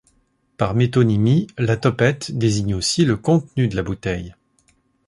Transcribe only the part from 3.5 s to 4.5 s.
de la bouteille.